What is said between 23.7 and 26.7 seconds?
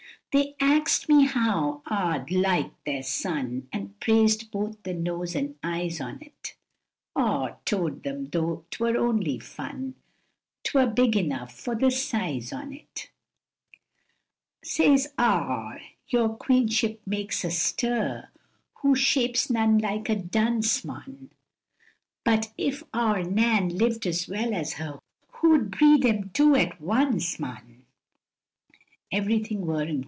lived as well as her hoo'd breed 'em two